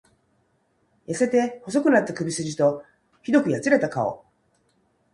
[1.07, 2.83] 痩せて細くなった首すじと、
[3.23, 4.25] 酷くやつれた顔。